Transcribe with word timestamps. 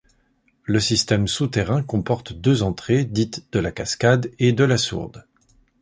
Le 0.63 0.79
système 0.79 1.27
souterrain 1.27 1.83
comporte 1.83 2.33
deux 2.33 2.63
entrées, 2.63 3.05
dites 3.05 3.45
de 3.53 3.59
la 3.59 3.71
Cascade 3.71 4.31
et 4.39 4.51
de 4.51 4.63
la 4.63 4.79
Sourde. 4.79 5.27